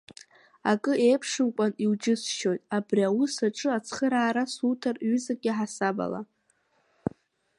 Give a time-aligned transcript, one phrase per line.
[0.71, 6.21] Акы еиԥшымкәан иуџьысшьоит абри аус аҿы ацхыраара суҭар ҩызак иаҳасабала…